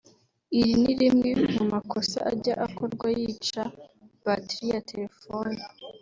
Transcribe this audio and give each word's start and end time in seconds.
Iri 0.59 0.73
ni 0.81 0.93
rimwe 1.01 1.29
mu 1.53 1.63
makosa 1.73 2.17
ajya 2.31 2.53
akorwa 2.65 3.07
yica 3.19 3.63
'battery' 3.73 4.69
ya 4.71 4.79
telephone 4.89 5.55